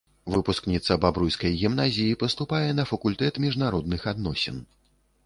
[0.35, 4.57] Выпускніца бабруйскай гімназіі паступае на факультэт міжнародных адносін.